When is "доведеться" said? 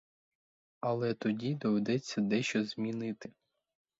1.55-2.21